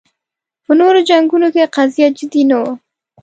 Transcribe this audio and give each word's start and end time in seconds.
په 0.65 0.71
نورو 0.79 0.99
جنګونو 1.09 1.47
کې 1.55 1.71
قضیه 1.75 2.07
جدي 2.17 2.43
نه 2.49 2.57
وه 2.61 2.71